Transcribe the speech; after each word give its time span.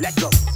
Let 0.00 0.16
go. 0.16 0.53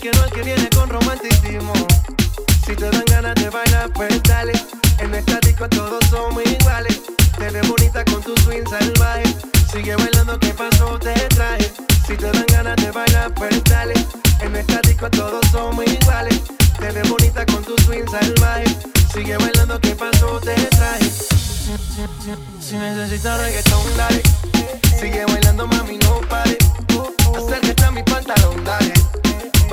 Diciéndole 0.00 0.30
que 0.30 0.36
que 0.36 0.44
viene 0.44 0.70
con 0.70 0.88
romanticismo. 0.88 1.72
Si 2.64 2.76
te 2.76 2.88
dan 2.88 3.04
ganas 3.06 3.34
de 3.34 3.50
bailar, 3.50 3.92
pues 3.92 4.22
dale. 4.22 4.52
En 5.00 5.12
esta 5.12 5.40
disco 5.40 5.68
todos 5.68 6.04
somos 6.08 6.40
iguales. 6.46 7.00
Te 7.36 7.50
ves 7.50 7.68
bonita 7.68 8.04
con 8.04 8.22
tu 8.22 8.32
swing 8.42 8.64
salvaje. 8.70 9.24
Sigue 9.72 9.96
bailando, 9.96 10.38
¿qué 10.38 10.54
pasó? 10.54 11.00
Te 11.00 11.14
traje. 11.34 11.72
Si 12.06 12.16
te 12.16 12.30
dan 12.30 12.46
ganas 12.46 12.76
de 12.76 12.92
bailar, 12.92 13.34
pues 13.34 13.64
dale. 13.64 13.94
En 14.40 14.54
esta 14.54 14.80
disco 14.82 15.10
todos 15.10 15.44
somos 15.50 15.84
iguales. 15.84 16.42
Te 16.78 16.92
ves 16.92 17.08
bonita 17.08 17.44
con 17.46 17.64
tu 17.64 17.76
swing 17.82 18.06
salvaje. 18.08 18.66
Sigue 19.12 19.36
bailando, 19.36 19.80
¿qué 19.80 19.96
pasó? 19.96 20.38
Te 20.38 20.54
traje. 20.54 21.10
Si 22.60 22.76
necesitas 22.76 23.40
reggaetón, 23.40 23.96
dale. 23.96 24.22
Sigue 25.00 25.24
bailando, 25.24 25.66
mami, 25.66 25.98
no 25.98 26.20
pare. 26.28 26.56
Acércate 27.36 27.84
a 27.84 27.90
mi 27.90 28.02
pantalón, 28.04 28.26
dale. 28.26 28.27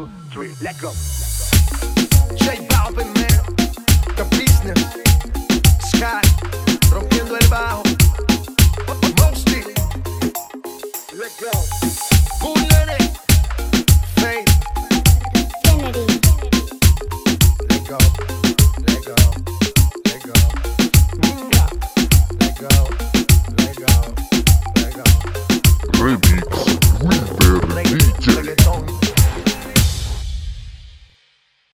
two, 0.00 0.10
three, 0.30 0.52
let 0.62 0.78
go. 0.80 0.92
Shake 2.36 2.72
up 2.78 2.98
in. 2.98 3.59